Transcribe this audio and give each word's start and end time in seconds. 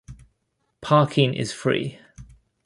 Parking 0.81 1.35
is 1.35 1.53
free. 1.53 1.99